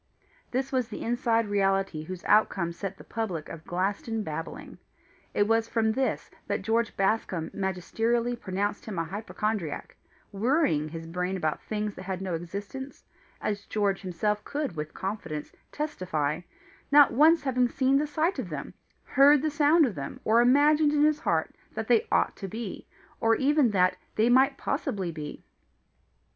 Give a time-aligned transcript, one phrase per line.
[0.49, 4.79] This was the inside reality whose outcome set the public of Glaston babbling.
[5.35, 9.95] It was from this that George Bascombe magisterially pronounced him a hypochondriac,
[10.31, 13.03] worrying his brain about things that had no existence
[13.41, 16.41] as George himself could with confidence testify,
[16.91, 18.73] not once having seen the sight of them,
[19.03, 22.87] heard the sound of them, or imagined in his heart that they ought to be,
[23.19, 25.43] or even that they might possibly be.